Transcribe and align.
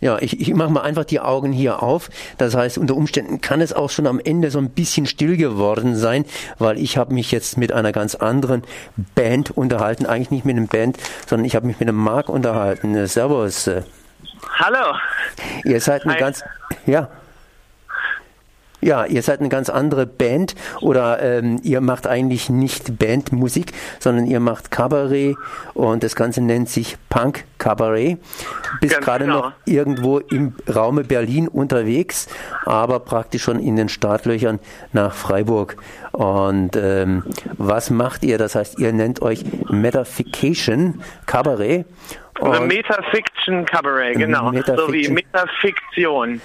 Ja, 0.00 0.18
ich, 0.20 0.40
ich 0.40 0.54
mache 0.54 0.70
mal 0.70 0.80
einfach 0.80 1.04
die 1.04 1.20
Augen 1.20 1.52
hier 1.52 1.82
auf. 1.82 2.08
Das 2.38 2.54
heißt, 2.54 2.78
unter 2.78 2.96
Umständen 2.96 3.40
kann 3.40 3.60
es 3.60 3.72
auch 3.72 3.90
schon 3.90 4.06
am 4.06 4.18
Ende 4.18 4.50
so 4.50 4.58
ein 4.58 4.70
bisschen 4.70 5.06
still 5.06 5.36
geworden 5.36 5.94
sein, 5.94 6.24
weil 6.58 6.78
ich 6.78 6.96
habe 6.96 7.12
mich 7.12 7.30
jetzt 7.30 7.58
mit 7.58 7.72
einer 7.72 7.92
ganz 7.92 8.14
anderen 8.14 8.62
Band 9.14 9.50
unterhalten. 9.50 10.06
Eigentlich 10.06 10.30
nicht 10.30 10.44
mit 10.46 10.56
einem 10.56 10.68
Band, 10.68 10.96
sondern 11.26 11.44
ich 11.44 11.54
habe 11.54 11.66
mich 11.66 11.78
mit 11.80 11.88
einem 11.88 11.98
Mark 11.98 12.28
unterhalten. 12.30 13.06
Servus. 13.06 13.70
Hallo. 14.58 14.96
Ihr 15.64 15.80
seid 15.80 16.04
eine 16.04 16.14
Hi. 16.14 16.20
ganz, 16.20 16.42
ja. 16.86 17.08
Ja, 18.80 19.04
ihr 19.04 19.22
seid 19.22 19.40
eine 19.40 19.48
ganz 19.48 19.68
andere 19.68 20.06
Band 20.06 20.54
oder 20.80 21.22
ähm, 21.22 21.60
ihr 21.62 21.80
macht 21.80 22.06
eigentlich 22.06 22.48
nicht 22.48 22.98
Bandmusik, 22.98 23.72
sondern 23.98 24.26
ihr 24.26 24.40
macht 24.40 24.70
Kabarett 24.70 25.36
und 25.74 26.02
das 26.02 26.16
Ganze 26.16 26.40
nennt 26.40 26.68
sich 26.68 26.96
Punk 27.08 27.44
Kabarett. 27.58 28.18
Bist 28.80 29.00
gerade 29.00 29.26
genau. 29.26 29.40
noch 29.40 29.52
irgendwo 29.66 30.18
im 30.18 30.54
Raume 30.72 31.04
Berlin 31.04 31.48
unterwegs, 31.48 32.28
aber 32.64 33.00
praktisch 33.00 33.42
schon 33.42 33.60
in 33.60 33.76
den 33.76 33.88
Startlöchern 33.88 34.58
nach 34.92 35.14
Freiburg. 35.14 35.76
Und 36.12 36.76
ähm, 36.76 37.24
was 37.56 37.90
macht 37.90 38.24
ihr? 38.24 38.38
Das 38.38 38.54
heißt, 38.54 38.78
ihr 38.78 38.92
nennt 38.92 39.22
euch 39.22 39.44
Metafication 39.68 41.02
Kabarett. 41.26 41.86
The 42.40 42.46
Und- 42.46 42.68
Metafiction 42.68 43.66
Cabaret, 43.66 44.16
genau. 44.16 44.50
So 44.50 44.92
wie 44.92 45.08
Metafiction. 45.08 45.14
Metafiktion. 45.14 46.40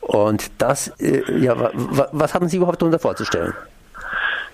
Und 0.00 0.50
das, 0.60 0.88
äh, 1.00 1.22
ja, 1.38 1.58
wa, 1.58 1.70
wa, 1.74 2.08
was 2.12 2.34
haben 2.34 2.48
Sie 2.48 2.58
überhaupt 2.58 2.80
darunter 2.82 2.98
vorzustellen? 2.98 3.54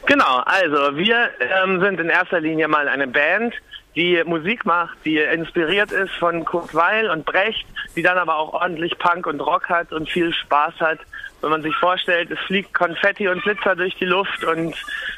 Genau, 0.07 0.43
also 0.45 0.97
wir 0.97 1.31
ähm, 1.63 1.81
sind 1.81 2.01
in 2.01 2.09
erster 2.09 2.41
Linie 2.41 2.69
mal 2.69 2.89
eine 2.89 3.07
Band, 3.07 3.55
die 3.97 4.23
Musik 4.25 4.65
macht, 4.65 4.97
die 5.05 5.19
inspiriert 5.19 5.91
ist 5.91 6.13
von 6.13 6.45
Kurt 6.45 6.75
Weil 6.75 7.11
und 7.11 7.25
Brecht, 7.25 7.67
die 7.97 8.03
dann 8.03 8.19
aber 8.19 8.37
auch 8.37 8.53
ordentlich 8.53 8.99
Punk 8.99 9.27
und 9.27 9.41
Rock 9.41 9.69
hat 9.69 9.93
und 9.93 10.09
viel 10.09 10.33
Spaß 10.33 10.75
hat. 10.81 10.99
Wenn 11.41 11.51
man 11.51 11.63
sich 11.63 11.75
vorstellt, 11.77 12.31
es 12.31 12.39
fliegt 12.41 12.75
Konfetti 12.75 13.29
und 13.29 13.43
Glitzer 13.43 13.75
durch 13.75 13.95
die 13.97 14.05
Luft 14.05 14.45
und 14.45 14.75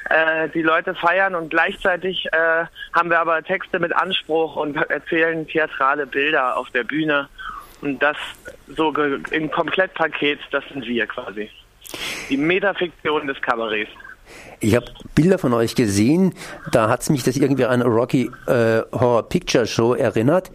äh, 0.08 0.48
die 0.50 0.62
Leute 0.62 0.94
feiern 0.94 1.34
und 1.34 1.50
gleichzeitig 1.50 2.26
äh, 2.32 2.64
haben 2.94 3.10
wir 3.10 3.18
aber 3.18 3.42
Texte 3.42 3.78
mit 3.78 3.94
Anspruch 3.94 4.56
und 4.56 4.76
erzählen 4.76 5.46
theatrale 5.46 6.06
Bilder 6.06 6.56
auf 6.56 6.70
der 6.70 6.84
Bühne. 6.84 7.28
Und 7.82 8.00
das 8.00 8.16
so 8.76 8.94
im 9.30 9.50
Komplettpaket, 9.50 10.38
das 10.50 10.64
sind 10.72 10.86
wir 10.86 11.06
quasi. 11.06 11.50
Die 12.30 12.36
Metafiktion 12.36 13.26
des 13.26 13.40
Kabarets. 13.42 13.90
Ich 14.60 14.76
habe 14.76 14.86
Bilder 15.14 15.38
von 15.38 15.52
euch 15.52 15.74
gesehen, 15.74 16.32
da 16.70 16.88
hat's 16.88 17.10
mich 17.10 17.24
das 17.24 17.36
irgendwie 17.36 17.64
an 17.64 17.82
Rocky 17.82 18.30
äh, 18.46 18.82
Horror 18.92 19.28
Picture 19.28 19.66
Show 19.66 19.94
erinnert. 19.94 20.52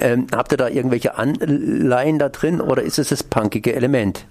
Ähm, 0.00 0.26
habt 0.34 0.52
ihr 0.52 0.56
da 0.56 0.68
irgendwelche 0.68 1.16
Anleihen 1.16 2.18
da 2.18 2.30
drin 2.30 2.60
oder 2.60 2.82
ist 2.82 2.98
es 2.98 3.10
das 3.10 3.22
punkige 3.22 3.74
Element? 3.74 4.24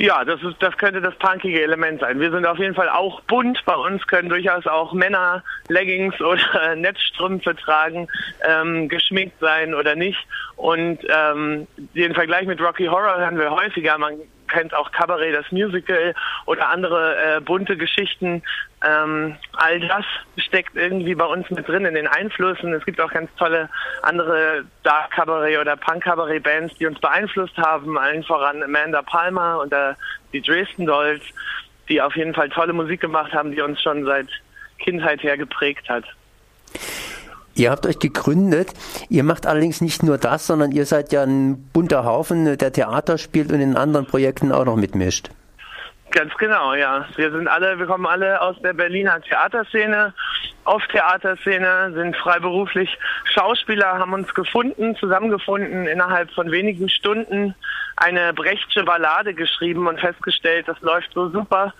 Ja, 0.00 0.24
das 0.24 0.42
ist, 0.42 0.56
das 0.60 0.74
könnte 0.78 1.02
das 1.02 1.14
punkige 1.16 1.62
Element 1.62 2.00
sein. 2.00 2.20
Wir 2.20 2.30
sind 2.30 2.46
auf 2.46 2.58
jeden 2.58 2.74
Fall 2.74 2.88
auch 2.88 3.20
bunt. 3.24 3.62
Bei 3.66 3.74
uns 3.74 4.06
können 4.06 4.30
durchaus 4.30 4.66
auch 4.66 4.94
Männer 4.94 5.44
Leggings 5.68 6.18
oder 6.22 6.74
Netzstrümpfe 6.74 7.54
tragen, 7.54 8.08
ähm, 8.42 8.88
geschminkt 8.88 9.38
sein 9.40 9.74
oder 9.74 9.96
nicht. 9.96 10.18
Und 10.56 11.00
ähm, 11.06 11.66
den 11.94 12.14
Vergleich 12.14 12.46
mit 12.46 12.62
Rocky 12.62 12.86
Horror 12.86 13.18
hören 13.18 13.38
wir 13.38 13.50
häufiger. 13.50 13.98
Man 13.98 14.14
kennt 14.50 14.74
auch 14.74 14.92
Cabaret, 14.92 15.34
das 15.34 15.50
Musical 15.50 16.14
oder 16.46 16.68
andere 16.68 17.16
äh, 17.16 17.40
bunte 17.40 17.76
Geschichten. 17.76 18.42
Ähm, 18.86 19.36
all 19.52 19.80
das 19.80 20.04
steckt 20.36 20.76
irgendwie 20.76 21.14
bei 21.14 21.24
uns 21.24 21.48
mit 21.50 21.66
drin 21.66 21.84
in 21.84 21.94
den 21.94 22.06
Einflüssen. 22.06 22.74
Es 22.74 22.84
gibt 22.84 23.00
auch 23.00 23.10
ganz 23.10 23.30
tolle 23.36 23.68
andere 24.02 24.64
Dark 24.82 25.12
Cabaret 25.12 25.58
oder 25.58 25.76
Punk 25.76 26.04
Cabaret 26.04 26.42
Bands, 26.42 26.74
die 26.76 26.86
uns 26.86 26.98
beeinflusst 27.00 27.56
haben. 27.56 27.98
Allen 27.98 28.24
voran 28.24 28.62
Amanda 28.62 29.02
Palmer 29.02 29.60
und 29.60 29.72
äh, 29.72 29.94
die 30.32 30.42
Dresden 30.42 30.86
Dolls, 30.86 31.22
die 31.88 32.02
auf 32.02 32.16
jeden 32.16 32.34
Fall 32.34 32.48
tolle 32.50 32.72
Musik 32.72 33.00
gemacht 33.00 33.32
haben, 33.32 33.52
die 33.52 33.60
uns 33.60 33.80
schon 33.80 34.04
seit 34.04 34.28
Kindheit 34.78 35.22
her 35.22 35.36
geprägt 35.36 35.88
hat. 35.88 36.04
Ihr 37.54 37.70
habt 37.70 37.86
euch 37.86 37.98
gegründet. 37.98 38.68
Ihr 39.08 39.24
macht 39.24 39.46
allerdings 39.46 39.80
nicht 39.80 40.02
nur 40.02 40.18
das, 40.18 40.46
sondern 40.46 40.72
ihr 40.72 40.86
seid 40.86 41.12
ja 41.12 41.22
ein 41.22 41.68
bunter 41.72 42.04
Haufen, 42.04 42.56
der 42.56 42.72
Theater 42.72 43.18
spielt 43.18 43.52
und 43.52 43.60
in 43.60 43.76
anderen 43.76 44.06
Projekten 44.06 44.52
auch 44.52 44.64
noch 44.64 44.76
mitmischt. 44.76 45.30
Ganz 46.10 46.36
genau, 46.38 46.74
ja. 46.74 47.06
Wir 47.14 47.30
sind 47.30 47.46
alle, 47.46 47.78
wir 47.78 47.86
kommen 47.86 48.06
alle 48.06 48.40
aus 48.40 48.56
der 48.62 48.72
Berliner 48.72 49.20
Theaterszene, 49.20 50.12
auf 50.64 50.84
Theaterszene, 50.88 51.92
sind 51.94 52.16
freiberuflich 52.16 52.98
Schauspieler, 53.32 53.98
haben 53.98 54.12
uns 54.12 54.34
gefunden, 54.34 54.96
zusammengefunden, 54.96 55.86
innerhalb 55.86 56.32
von 56.32 56.50
wenigen 56.50 56.88
Stunden 56.88 57.54
eine 57.96 58.32
Brechtsche 58.32 58.82
Ballade 58.82 59.34
geschrieben 59.34 59.86
und 59.86 60.00
festgestellt, 60.00 60.66
das 60.66 60.80
läuft 60.80 61.12
so 61.14 61.28
super. 61.28 61.74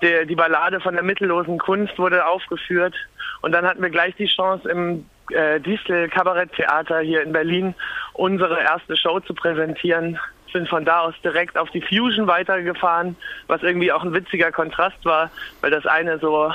Der, 0.00 0.24
die 0.24 0.34
Ballade 0.34 0.80
von 0.80 0.94
der 0.94 1.02
mittellosen 1.02 1.58
Kunst 1.58 1.98
wurde 1.98 2.26
aufgeführt 2.26 2.94
und 3.42 3.52
dann 3.52 3.66
hatten 3.66 3.82
wir 3.82 3.90
gleich 3.90 4.14
die 4.16 4.26
Chance 4.26 4.68
im 4.68 5.04
äh, 5.30 5.60
Distel 5.60 6.08
Kabaretttheater 6.08 7.00
hier 7.00 7.22
in 7.22 7.32
Berlin 7.32 7.74
unsere 8.12 8.60
erste 8.60 8.96
Show 8.96 9.20
zu 9.20 9.34
präsentieren 9.34 10.18
sind 10.54 10.68
von 10.68 10.84
da 10.84 11.00
aus 11.00 11.14
direkt 11.22 11.58
auf 11.58 11.68
die 11.70 11.82
Fusion 11.82 12.26
weitergefahren, 12.26 13.16
was 13.48 13.62
irgendwie 13.62 13.92
auch 13.92 14.04
ein 14.04 14.14
witziger 14.14 14.52
Kontrast 14.52 15.04
war, 15.04 15.30
weil 15.60 15.70
das 15.72 15.84
eine 15.84 16.18
so 16.18 16.52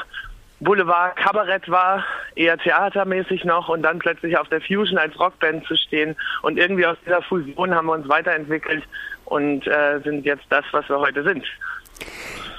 Boulevard 0.61 1.15
Kabarett 1.15 1.69
war, 1.69 2.03
eher 2.35 2.57
theatermäßig 2.57 3.45
noch 3.45 3.69
und 3.69 3.81
dann 3.83 3.99
plötzlich 3.99 4.37
auf 4.37 4.49
der 4.49 4.61
Fusion 4.61 4.97
als 4.97 5.17
Rockband 5.19 5.65
zu 5.65 5.75
stehen 5.75 6.15
und 6.41 6.57
irgendwie 6.57 6.85
aus 6.85 6.97
dieser 7.05 7.21
Fusion 7.21 7.75
haben 7.75 7.87
wir 7.87 7.93
uns 7.93 8.09
weiterentwickelt 8.09 8.83
und 9.25 9.67
äh, 9.67 9.99
sind 10.03 10.25
jetzt 10.25 10.45
das, 10.49 10.65
was 10.71 10.87
wir 10.89 10.99
heute 10.99 11.23
sind. 11.23 11.45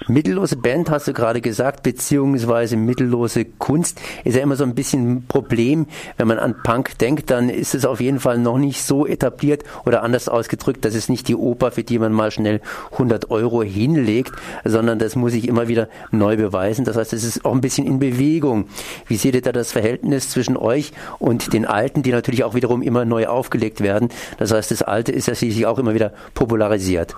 Mittellose 0.09 0.57
Band 0.57 0.91
hast 0.91 1.09
du 1.09 1.13
gerade 1.13 1.43
gesagt, 1.43 1.83
beziehungsweise 1.83 2.77
mittellose 2.79 3.45
Kunst 3.45 4.01
ist 4.25 4.35
ja 4.35 4.43
immer 4.43 4.57
so 4.57 4.65
ein 4.65 4.75
bisschen 4.75 5.13
ein 5.13 5.27
Problem. 5.29 5.87
Wenn 6.17 6.27
man 6.27 6.39
an 6.39 6.57
Punk 6.63 6.97
denkt, 6.99 7.31
dann 7.31 7.51
ist 7.51 7.75
es 7.75 7.85
auf 7.85 8.01
jeden 8.01 8.19
Fall 8.19 8.39
noch 8.39 8.57
nicht 8.57 8.83
so 8.83 9.07
etabliert 9.07 9.63
oder 9.85 10.03
anders 10.03 10.29
ausgedrückt, 10.29 10.87
das 10.87 10.95
ist 10.95 11.11
nicht 11.11 11.29
die 11.29 11.37
Oper, 11.37 11.71
für 11.71 11.83
die 11.83 11.99
man 11.99 12.13
mal 12.13 12.31
schnell 12.31 12.63
100 12.93 13.31
Euro 13.31 13.63
hinlegt, 13.63 14.33
sondern 14.65 14.99
das 14.99 15.17
muss 15.17 15.33
sich 15.33 15.47
immer 15.47 15.69
wieder 15.69 15.89
neu 16.11 16.37
beweisen. 16.37 16.87
Das 16.87 16.97
heißt, 16.97 17.13
es 17.13 17.23
ist 17.23 17.45
auch 17.45 17.53
ein 17.53 17.61
bisschen 17.61 17.87
in 17.87 17.99
Bewegung. 17.99 18.69
Wie 19.07 19.17
seht 19.17 19.35
ihr 19.35 19.43
da 19.43 19.53
das 19.53 19.71
Verhältnis 19.71 20.31
zwischen 20.31 20.57
euch 20.57 20.93
und 21.19 21.53
den 21.53 21.67
Alten, 21.67 22.03
die 22.03 22.13
natürlich 22.13 22.45
auch 22.45 22.55
wiederum 22.55 22.81
immer 22.81 23.05
neu 23.05 23.27
aufgelegt 23.27 23.83
werden? 23.83 24.09
Das 24.39 24.51
heißt, 24.51 24.71
das 24.71 24.83
Alte 24.83 25.13
ist 25.13 25.29
ja 25.29 25.35
schließlich 25.35 25.67
auch 25.67 25.79
immer 25.79 25.93
wieder 25.93 26.15
popularisiert. 26.33 27.15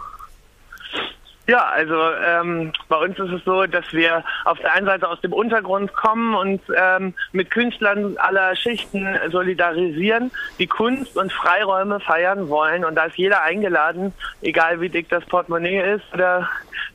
Ja, 1.48 1.66
also 1.74 1.96
ähm, 2.24 2.72
bei 2.88 2.96
uns 2.96 3.18
ist 3.18 3.32
es 3.32 3.44
so, 3.44 3.66
dass 3.66 3.92
wir 3.92 4.24
auf 4.44 4.58
der 4.60 4.74
einen 4.74 4.86
Seite 4.86 5.08
aus 5.08 5.20
dem 5.22 5.32
Untergrund 5.32 5.92
kommen 5.92 6.34
und 6.34 6.60
ähm, 6.76 7.14
mit 7.32 7.50
Künstlern 7.50 8.16
aller 8.18 8.54
Schichten 8.54 9.18
solidarisieren, 9.30 10.30
die 10.60 10.68
Kunst 10.68 11.16
und 11.16 11.32
Freiräume 11.32 11.98
feiern 11.98 12.48
wollen. 12.48 12.84
Und 12.84 12.94
da 12.94 13.06
ist 13.06 13.16
jeder 13.16 13.42
eingeladen, 13.42 14.14
egal 14.40 14.80
wie 14.80 14.88
dick 14.88 15.08
das 15.08 15.24
Portemonnaie 15.24 15.94
ist 15.94 16.04
oder 16.14 16.48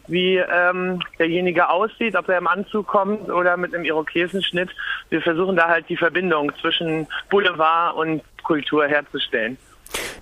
wie 0.07 0.37
ähm, 0.37 1.01
derjenige 1.19 1.69
aussieht, 1.69 2.15
ob 2.15 2.29
er 2.29 2.37
im 2.37 2.47
Anzug 2.47 2.87
kommt 2.87 3.29
oder 3.29 3.57
mit 3.57 3.75
einem 3.75 3.83
Irokesenschnitt. 3.83 4.69
Wir 5.09 5.21
versuchen 5.21 5.57
da 5.57 5.67
halt 5.67 5.89
die 5.89 5.97
Verbindung 5.97 6.53
zwischen 6.61 7.07
Boulevard 7.29 7.97
und 7.97 8.21
Kultur 8.43 8.87
herzustellen. 8.87 9.57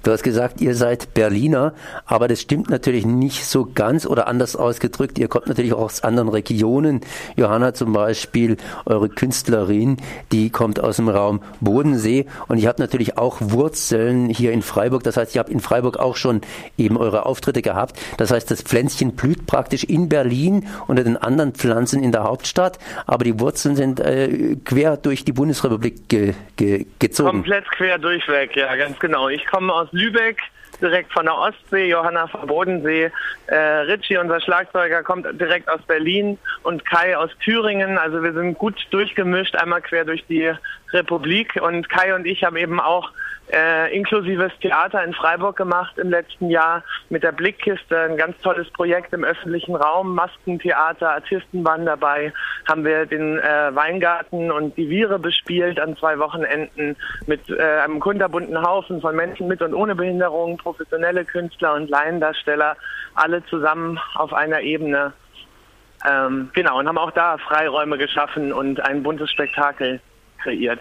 Du 0.06 0.12
hast 0.12 0.22
gesagt, 0.22 0.62
ihr 0.62 0.76
seid 0.76 1.16
Berliner, 1.16 1.74
aber 2.06 2.28
das 2.28 2.40
stimmt 2.40 2.70
natürlich 2.70 3.08
nicht 3.08 3.44
so 3.44 3.66
ganz 3.66 4.06
oder 4.06 4.28
anders 4.28 4.56
ausgedrückt. 4.56 5.18
Ihr 5.18 5.28
kommt 5.28 5.48
natürlich 5.48 5.74
auch 5.74 5.80
aus 5.80 6.04
anderen 6.04 6.30
Regionen. 6.30 7.02
Johanna 7.36 7.74
zum 7.74 7.92
Beispiel, 7.92 8.58
eure 8.86 9.10
Künstlerin, 9.10 9.98
die 10.32 10.52
kommt 10.52 10.80
aus 10.80 10.98
dem 10.98 11.10
Raum 11.10 11.42
Bodensee 11.60 12.28
und 12.48 12.60
ihr 12.60 12.70
habt 12.70 12.78
natürlich 12.78 13.18
auch 13.18 13.38
Wurzeln 13.40 14.30
hier 14.30 14.52
in 14.52 14.62
Freiburg. 14.62 15.02
Das 15.02 15.18
heißt, 15.18 15.34
ihr 15.34 15.40
habt 15.40 15.50
in 15.50 15.60
Freiburg 15.60 15.98
auch 15.98 16.18
schon 16.18 16.42
eben 16.78 16.98
eure 16.98 17.26
Auftritte 17.26 17.64
gehabt. 17.64 18.00
Das 18.18 18.30
heißt, 18.30 18.52
das 18.52 18.62
Pflänzchen 18.62 19.16
blüht 19.16 19.48
praktisch 19.48 19.86
in 19.86 20.08
Berlin 20.08 20.68
unter 20.86 21.04
den 21.04 21.18
anderen 21.18 21.54
Pflanzen 21.54 22.04
in 22.04 22.12
der 22.12 22.26
Hauptstadt, 22.26 22.78
aber 23.08 23.24
die 23.24 23.40
Wurzeln 23.40 23.76
sind 23.76 24.00
äh, 24.00 24.56
quer 24.66 24.98
durch 24.98 25.26
die 25.26 25.34
Bundesrepublik 25.34 26.08
ge 26.10 26.36
ge 26.58 26.86
gezogen. 27.00 27.32
Komplett 27.32 27.68
quer 27.72 27.98
durchweg, 27.98 28.56
ja, 28.56 28.76
ganz 28.76 29.00
genau. 29.00 29.30
Ich 29.30 29.44
komme 29.48 29.74
aus 29.74 29.90
Lübeck, 29.96 30.40
direkt 30.82 31.12
von 31.14 31.26
der 31.26 31.36
Ostsee, 31.36 31.90
Johanna 31.90 32.28
vom 32.28 32.48
Bodensee. 32.48 33.12
Äh, 33.48 33.56
Ritchie, 33.56 34.18
unser 34.18 34.42
Schlagzeuger, 34.42 35.04
kommt 35.04 35.26
direkt 35.40 35.70
aus 35.70 35.82
Berlin 35.88 36.38
und 36.64 36.86
Kai 36.86 37.18
aus 37.18 37.32
Thüringen. 37.44 37.98
Also 37.98 38.22
wir 38.22 38.34
sind 38.34 38.58
gut 38.58 38.76
durchgemischt, 38.92 39.56
einmal 39.56 39.82
quer 39.82 40.06
durch 40.06 40.26
die 40.28 40.52
Republik. 40.92 41.60
Und 41.62 41.90
Kai 41.90 42.14
und 42.14 42.26
ich 42.26 42.44
haben 42.44 42.58
eben 42.58 42.80
auch 42.80 43.12
äh, 43.52 43.96
inklusives 43.96 44.52
Theater 44.60 45.04
in 45.04 45.14
Freiburg 45.14 45.56
gemacht 45.56 45.98
im 45.98 46.10
letzten 46.10 46.50
Jahr 46.50 46.84
mit 47.10 47.24
der 47.24 47.32
Blickkiste, 47.32 48.00
ein 48.00 48.18
ganz 48.18 48.38
tolles 48.42 48.70
Projekt 48.72 49.14
im 49.14 49.24
öffentlichen 49.24 49.76
Raum, 49.76 50.16
Maskentheater, 50.16 51.12
Artisten 51.12 51.64
waren 51.64 51.86
dabei, 51.86 52.34
haben 52.68 52.84
wir 52.84 53.06
den 53.06 53.40
äh, 53.40 53.76
Weingarten 53.76 54.52
und 54.52 54.76
die 54.78 54.90
Viere 54.90 55.20
bespielt 55.20 55.80
an 55.80 55.96
zwei 55.98 56.18
Wochenenden 56.20 56.96
mit 57.28 57.50
äh, 57.50 57.62
einem 57.84 58.00
kunterbunten 58.00 58.62
Haufen 58.62 59.02
von 59.02 59.16
Menschen 59.16 59.48
mit 59.48 59.62
und 59.62 59.74
ohne 59.74 59.96
Behinderung, 59.96 60.58
professionelle 60.58 61.26
Künstler 61.26 61.76
und 61.76 61.90
Laiendarsteller, 61.90 62.76
alle 63.14 63.46
zusammen 63.46 64.00
auf 64.16 64.34
einer 64.34 64.62
Ebene. 64.62 65.14
Ähm, 66.08 66.50
genau, 66.54 66.80
und 66.80 66.88
haben 66.88 66.98
auch 66.98 67.12
da 67.12 67.38
Freiräume 67.38 67.98
geschaffen 67.98 68.52
und 68.52 68.80
ein 68.82 69.04
buntes 69.04 69.32
Spektakel 69.32 70.00
kreiert. 70.46 70.80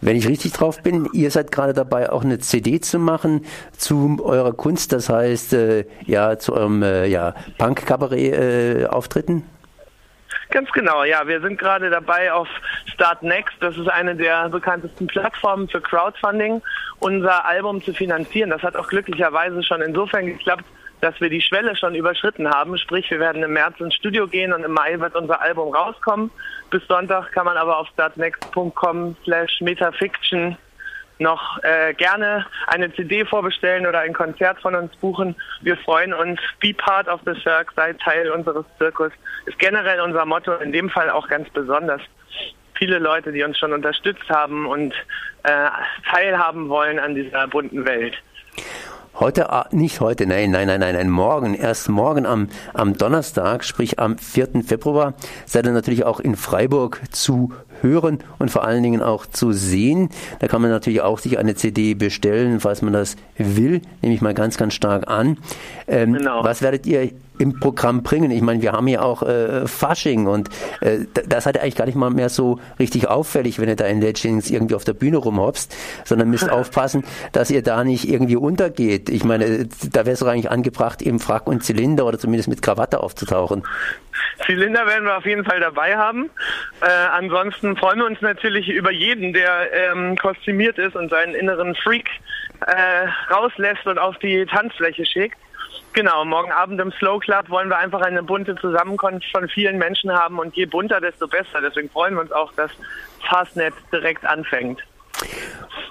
Wenn 0.00 0.16
ich 0.16 0.28
richtig 0.28 0.52
drauf 0.52 0.82
bin, 0.82 1.08
ihr 1.12 1.30
seid 1.30 1.50
gerade 1.50 1.72
dabei, 1.72 2.10
auch 2.10 2.24
eine 2.24 2.38
CD 2.38 2.80
zu 2.80 2.98
machen 2.98 3.44
zu 3.76 4.18
eurer 4.22 4.52
Kunst, 4.52 4.92
das 4.92 5.08
heißt, 5.08 5.54
äh, 5.54 5.86
ja, 6.06 6.38
zu 6.38 6.54
eurem 6.54 6.82
äh, 6.82 7.06
ja, 7.06 7.34
Punk-Kabarett-Auftritten? 7.58 9.38
Äh, 9.38 9.54
Ganz 10.50 10.70
genau, 10.72 11.04
ja. 11.04 11.26
Wir 11.26 11.40
sind 11.40 11.58
gerade 11.58 11.90
dabei 11.90 12.32
auf 12.32 12.48
Start 12.92 13.22
Next, 13.22 13.56
das 13.60 13.76
ist 13.76 13.88
eine 13.88 14.14
der 14.14 14.50
bekanntesten 14.50 15.06
Plattformen 15.06 15.68
für 15.68 15.80
Crowdfunding, 15.80 16.60
unser 17.00 17.44
Album 17.46 17.82
zu 17.82 17.92
finanzieren. 17.92 18.50
Das 18.50 18.62
hat 18.62 18.76
auch 18.76 18.88
glücklicherweise 18.88 19.62
schon 19.62 19.80
insofern 19.80 20.26
geklappt, 20.26 20.64
dass 21.04 21.20
wir 21.20 21.28
die 21.28 21.42
Schwelle 21.42 21.76
schon 21.76 21.94
überschritten 21.94 22.48
haben. 22.48 22.78
Sprich, 22.78 23.10
wir 23.10 23.20
werden 23.20 23.42
im 23.42 23.52
März 23.52 23.78
ins 23.78 23.94
Studio 23.94 24.26
gehen 24.26 24.54
und 24.54 24.64
im 24.64 24.72
Mai 24.72 24.98
wird 24.98 25.14
unser 25.14 25.38
Album 25.38 25.74
rauskommen. 25.74 26.30
Bis 26.70 26.82
Sonntag 26.88 27.30
kann 27.32 27.44
man 27.44 27.58
aber 27.58 27.76
auf 27.78 27.88
startnext.com 27.88 29.14
slash 29.22 29.60
metafiction 29.60 30.56
noch 31.18 31.62
äh, 31.62 31.92
gerne 31.92 32.46
eine 32.68 32.92
CD 32.94 33.26
vorbestellen 33.26 33.86
oder 33.86 34.00
ein 34.00 34.14
Konzert 34.14 34.58
von 34.60 34.74
uns 34.74 34.96
buchen. 34.96 35.36
Wir 35.60 35.76
freuen 35.76 36.14
uns. 36.14 36.40
Be 36.58 36.72
part 36.72 37.06
of 37.06 37.20
the 37.26 37.38
Cirque, 37.42 37.72
sei 37.76 37.92
Teil 37.92 38.30
unseres 38.30 38.64
Zirkus. 38.78 39.12
Ist 39.44 39.58
generell 39.58 40.00
unser 40.00 40.24
Motto, 40.24 40.54
in 40.54 40.72
dem 40.72 40.88
Fall 40.88 41.10
auch 41.10 41.28
ganz 41.28 41.50
besonders. 41.50 42.00
Viele 42.78 42.98
Leute, 42.98 43.30
die 43.30 43.44
uns 43.44 43.58
schon 43.58 43.74
unterstützt 43.74 44.28
haben 44.30 44.66
und 44.66 44.94
äh, 45.42 45.68
teilhaben 46.10 46.70
wollen 46.70 46.98
an 46.98 47.14
dieser 47.14 47.46
bunten 47.46 47.84
Welt. 47.84 48.14
Heute, 49.20 49.50
ah, 49.50 49.68
nicht 49.70 50.00
heute, 50.00 50.26
nein, 50.26 50.50
nein, 50.50 50.66
nein, 50.66 50.80
nein, 50.80 50.96
nein, 50.96 51.08
morgen, 51.08 51.54
erst 51.54 51.88
morgen 51.88 52.26
am, 52.26 52.48
am 52.72 52.96
Donnerstag, 52.96 53.62
sprich 53.62 54.00
am 54.00 54.18
4. 54.18 54.64
Februar, 54.66 55.14
seid 55.46 55.66
ihr 55.66 55.72
natürlich 55.72 56.04
auch 56.04 56.18
in 56.18 56.34
Freiburg 56.34 57.00
zu 57.12 57.52
hören 57.80 58.18
und 58.40 58.50
vor 58.50 58.64
allen 58.64 58.82
Dingen 58.82 59.02
auch 59.02 59.26
zu 59.26 59.52
sehen. 59.52 60.08
Da 60.40 60.48
kann 60.48 60.60
man 60.62 60.72
natürlich 60.72 61.00
auch 61.00 61.20
sich 61.20 61.38
eine 61.38 61.54
CD 61.54 61.94
bestellen, 61.94 62.58
falls 62.58 62.82
man 62.82 62.92
das 62.92 63.14
will, 63.38 63.82
nehme 64.02 64.14
ich 64.14 64.20
mal 64.20 64.34
ganz, 64.34 64.56
ganz 64.56 64.74
stark 64.74 65.08
an. 65.08 65.38
Ähm, 65.86 66.14
genau. 66.14 66.42
Was 66.42 66.60
werdet 66.60 66.84
ihr 66.84 67.12
im 67.38 67.58
Programm 67.58 68.02
bringen. 68.02 68.30
Ich 68.30 68.42
meine, 68.42 68.62
wir 68.62 68.72
haben 68.72 68.88
ja 68.88 69.02
auch 69.02 69.22
äh, 69.22 69.66
Fasching 69.66 70.26
und 70.26 70.48
äh, 70.80 71.00
das 71.26 71.46
hat 71.46 71.58
eigentlich 71.58 71.76
gar 71.76 71.86
nicht 71.86 71.96
mal 71.96 72.10
mehr 72.10 72.28
so 72.28 72.60
richtig 72.78 73.08
auffällig, 73.08 73.58
wenn 73.58 73.68
ihr 73.68 73.76
da 73.76 73.86
in 73.86 74.00
Legends 74.00 74.50
irgendwie 74.50 74.74
auf 74.74 74.84
der 74.84 74.92
Bühne 74.92 75.16
rumhopst, 75.16 75.74
sondern 76.04 76.30
müsst 76.30 76.50
aufpassen, 76.50 77.04
dass 77.32 77.50
ihr 77.50 77.62
da 77.62 77.84
nicht 77.84 78.08
irgendwie 78.08 78.36
untergeht. 78.36 79.08
Ich 79.08 79.24
meine, 79.24 79.66
da 79.92 80.06
wäre 80.06 80.12
es 80.12 80.20
doch 80.20 80.28
eigentlich 80.28 80.50
angebracht, 80.50 81.02
im 81.02 81.20
Frack 81.20 81.46
und 81.46 81.64
Zylinder 81.64 82.06
oder 82.06 82.18
zumindest 82.18 82.48
mit 82.48 82.62
Krawatte 82.62 83.00
aufzutauchen. 83.00 83.64
Zylinder 84.46 84.86
werden 84.86 85.04
wir 85.04 85.16
auf 85.16 85.26
jeden 85.26 85.44
Fall 85.44 85.60
dabei 85.60 85.96
haben. 85.96 86.30
Äh, 86.80 86.86
ansonsten 86.86 87.76
freuen 87.76 87.98
wir 87.98 88.06
uns 88.06 88.20
natürlich 88.20 88.68
über 88.68 88.90
jeden, 88.90 89.32
der 89.32 89.72
ähm, 89.72 90.16
kostümiert 90.16 90.78
ist 90.78 90.94
und 90.94 91.10
seinen 91.10 91.34
inneren 91.34 91.74
Freak 91.74 92.08
äh, 92.66 93.32
rauslässt 93.32 93.86
und 93.86 93.98
auf 93.98 94.18
die 94.18 94.46
Tanzfläche 94.46 95.04
schickt. 95.04 95.38
Genau, 95.94 96.24
morgen 96.24 96.50
Abend 96.50 96.80
im 96.80 96.90
Slow 96.90 97.20
Club 97.20 97.48
wollen 97.50 97.68
wir 97.68 97.78
einfach 97.78 98.00
eine 98.00 98.20
bunte 98.20 98.56
Zusammenkunft 98.56 99.26
von 99.30 99.48
vielen 99.48 99.78
Menschen 99.78 100.12
haben 100.12 100.40
und 100.40 100.56
je 100.56 100.66
bunter, 100.66 101.00
desto 101.00 101.28
besser. 101.28 101.60
Deswegen 101.62 101.88
freuen 101.88 102.14
wir 102.14 102.22
uns 102.22 102.32
auch, 102.32 102.52
dass 102.54 102.72
Fastnet 103.28 103.74
direkt 103.92 104.26
anfängt. 104.26 104.80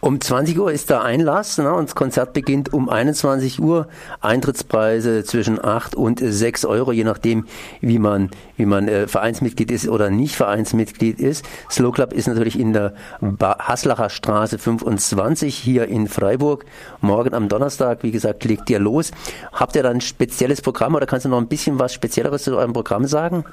Um 0.03 0.19
20 0.19 0.59
Uhr 0.59 0.69
ist 0.69 0.89
der 0.89 1.01
Einlass 1.01 1.57
ne, 1.57 1.73
und 1.73 1.88
das 1.88 1.95
Konzert 1.95 2.33
beginnt 2.33 2.73
um 2.73 2.89
21 2.89 3.61
Uhr. 3.61 3.88
Eintrittspreise 4.19 5.23
zwischen 5.23 5.63
8 5.63 5.95
und 5.95 6.19
6 6.21 6.65
Euro, 6.65 6.91
je 6.91 7.05
nachdem, 7.05 7.45
wie 7.79 8.00
man, 8.00 8.29
wie 8.57 8.65
man 8.65 8.89
äh, 8.89 9.07
Vereinsmitglied 9.07 9.71
ist 9.71 9.88
oder 9.88 10.09
nicht 10.09 10.35
Vereinsmitglied 10.35 11.21
ist. 11.21 11.45
Slow 11.71 11.94
Club 11.94 12.11
ist 12.11 12.27
natürlich 12.27 12.59
in 12.59 12.73
der 12.73 12.95
ba 13.21 13.55
Haslacher 13.59 14.09
Straße 14.09 14.57
25 14.57 15.55
hier 15.55 15.88
in 15.88 16.09
Freiburg. 16.09 16.65
Morgen 17.00 17.33
am 17.33 17.47
Donnerstag, 17.47 18.03
wie 18.03 18.11
gesagt, 18.11 18.44
legt 18.44 18.69
ihr 18.69 18.79
los. 18.79 19.11
Habt 19.53 19.77
ihr 19.77 19.83
dann 19.83 19.97
ein 19.97 20.01
spezielles 20.01 20.61
Programm 20.61 20.95
oder 20.95 21.05
kannst 21.05 21.23
du 21.23 21.29
noch 21.29 21.38
ein 21.38 21.47
bisschen 21.47 21.79
was 21.79 21.94
Spezielleres 21.94 22.44
zu 22.44 22.57
eurem 22.57 22.73
Programm 22.73 23.05
sagen? 23.05 23.45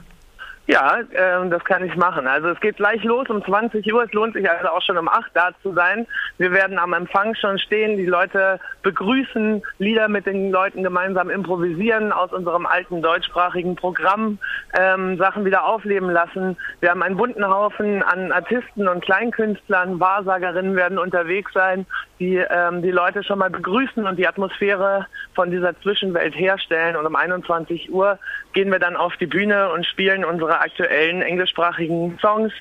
Ja, 0.71 1.01
äh, 1.01 1.49
das 1.49 1.65
kann 1.65 1.85
ich 1.85 1.97
machen. 1.97 2.29
Also 2.29 2.51
es 2.51 2.61
geht 2.61 2.77
gleich 2.77 3.03
los 3.03 3.29
um 3.29 3.45
20 3.45 3.93
Uhr. 3.93 4.05
Es 4.05 4.13
lohnt 4.13 4.35
sich 4.35 4.49
also 4.49 4.69
auch 4.69 4.83
schon 4.83 4.99
um 4.99 5.09
8 5.09 5.29
da 5.35 5.51
zu 5.65 5.73
sein. 5.73 6.07
Wir 6.39 6.53
werden 6.53 6.79
am 6.79 6.93
Empfang 6.93 7.35
schon 7.35 7.59
stehen, 7.59 7.97
die 7.97 8.07
Leute 8.07 8.61
begrüßen, 8.85 9.63
Lieder 9.79 10.07
mit 10.07 10.27
den 10.27 10.53
Leuten 10.53 10.85
gemeinsam 10.85 11.29
improvisieren 11.29 12.13
aus 12.13 12.33
unserem 12.33 12.67
alten 12.67 13.03
deutschsprachigen 13.03 13.75
Programm, 13.75 14.39
ähm, 14.79 15.17
Sachen 15.19 15.45
wieder 15.45 15.65
aufleben 15.65 16.11
lassen. 16.11 16.57
Wir 16.81 16.91
haben 16.91 17.03
einen 17.03 17.17
bunten 17.17 17.47
Haufen 17.47 18.03
an 18.03 18.33
Artisten 18.33 18.89
und 18.89 19.05
Kleinkünstlern, 19.05 20.01
Wahrsagerinnen 20.01 20.77
werden 20.77 20.99
unterwegs 20.99 21.53
sein, 21.53 21.87
die 22.19 22.37
ähm, 22.37 22.83
die 22.83 22.91
Leute 22.91 23.25
schon 23.25 23.39
mal 23.39 23.51
begrüßen 23.51 24.07
und 24.07 24.19
die 24.19 24.27
Atmosphäre 24.27 25.07
von 25.35 25.51
dieser 25.51 25.79
Zwischenwelt 25.81 26.35
herstellen. 26.37 26.97
Und 26.97 27.07
um 27.07 27.17
21 27.17 27.93
Uhr 27.93 28.19
gehen 28.53 28.71
wir 28.71 28.79
dann 28.79 28.97
auf 28.97 29.17
die 29.17 29.27
Bühne 29.27 29.73
und 29.73 29.87
spielen 29.87 30.25
unsere 30.25 30.61
aktuellen 30.61 31.23
englischsprachigen 31.23 32.19
Songs, 32.21 32.53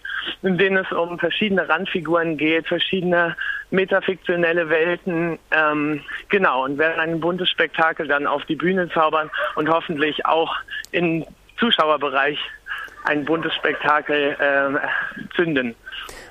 in 0.42 0.58
denen 0.58 0.78
es 0.78 0.92
um 0.92 1.20
verschiedene 1.20 1.68
Randfiguren 1.68 2.38
geht, 2.38 2.68
verschiedene 2.68 3.36
metafiktionelle 3.72 4.70
Welten. 4.70 5.38
Ähm, 5.52 6.02
genau, 6.30 6.66
und 6.66 6.78
werden 6.78 7.00
ein 7.00 7.20
buntes 7.20 7.50
Spektakel 7.50 8.08
dann 8.08 8.28
auf 8.28 8.46
die 8.46 8.56
Bühne 8.56 8.90
zaubern 8.90 9.30
und 9.56 9.70
hoffentlich 9.70 10.26
auch 10.26 10.56
im 10.92 11.26
Zuschauerbereich 11.60 12.38
ein 13.06 13.26
buntes 13.26 13.54
Spektakel 13.56 14.36
äh, 14.40 15.36
zünden. 15.36 15.76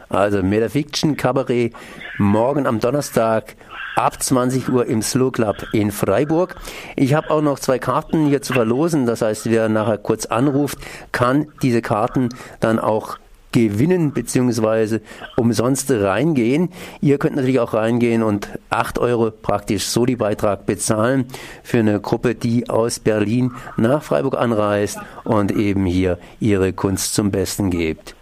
Also 0.08 0.42
Metafiction 0.42 1.16
Cabaret 1.16 1.74
morgen 2.16 2.66
am 2.66 2.80
Donnerstag 2.80 3.56
ab 3.94 4.22
20 4.22 4.68
Uhr 4.70 4.86
im 4.86 5.02
Slow 5.02 5.30
Club 5.30 5.56
in 5.72 5.90
Freiburg. 5.90 6.56
Ich 6.96 7.14
habe 7.14 7.30
auch 7.30 7.42
noch 7.42 7.58
zwei 7.58 7.78
Karten 7.78 8.26
hier 8.26 8.40
zu 8.40 8.54
verlosen. 8.54 9.06
Das 9.06 9.22
heißt, 9.22 9.50
wer 9.50 9.68
nachher 9.68 9.98
kurz 9.98 10.24
anruft, 10.26 10.78
kann 11.12 11.52
diese 11.62 11.82
Karten 11.82 12.30
dann 12.60 12.78
auch 12.78 13.18
gewinnen 13.66 14.12
beziehungsweise 14.12 15.00
umsonst 15.36 15.90
reingehen. 15.90 16.70
Ihr 17.00 17.18
könnt 17.18 17.36
natürlich 17.36 17.60
auch 17.60 17.74
reingehen 17.74 18.22
und 18.22 18.48
8 18.70 18.98
Euro 18.98 19.30
praktisch 19.30 19.86
Soli-Beitrag 19.86 20.66
bezahlen 20.66 21.26
für 21.62 21.78
eine 21.78 22.00
Gruppe, 22.00 22.34
die 22.34 22.70
aus 22.70 23.00
Berlin 23.00 23.52
nach 23.76 24.02
Freiburg 24.02 24.36
anreist 24.36 24.98
und 25.24 25.50
eben 25.50 25.86
hier 25.86 26.18
ihre 26.40 26.72
Kunst 26.72 27.14
zum 27.14 27.30
Besten 27.30 27.70
gibt. 27.70 28.14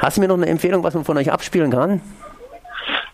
Hast 0.00 0.16
du 0.16 0.20
mir 0.20 0.28
noch 0.28 0.36
eine 0.36 0.46
Empfehlung, 0.46 0.82
was 0.82 0.94
man 0.94 1.04
von 1.04 1.16
euch 1.16 1.32
abspielen 1.32 1.70
kann? 1.70 2.00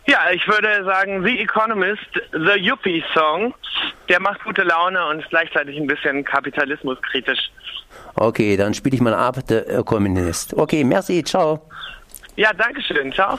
Ja, 0.07 0.19
ich 0.33 0.47
würde 0.49 0.85
sagen, 0.85 1.25
The 1.25 1.39
Economist, 1.39 2.09
The 2.33 2.59
Yuppie 2.59 3.05
Song. 3.15 3.55
Der 4.09 4.21
macht 4.21 4.43
gute 4.45 4.63
Laune 4.63 5.07
und 5.09 5.21
ist 5.21 5.31
gleichzeitig 5.31 5.77
ein 5.77 5.87
bisschen 5.87 6.25
kapitalismuskritisch. 6.25 7.51
Okay, 8.15 8.57
dann 8.57 8.75
spiele 8.75 8.97
ich 8.97 9.01
mal 9.01 9.15
ab, 9.15 9.39
der 9.49 9.69
Ökonomist. 9.71 10.55
Okay, 10.55 10.85
merci, 10.85 11.23
ciao. 11.23 11.69
Ja, 12.37 12.53
danke 12.53 12.83
schön, 12.83 13.13
ciao. 13.13 13.39